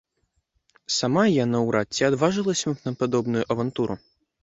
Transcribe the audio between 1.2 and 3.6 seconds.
я наўрад ці адважылася б на падобную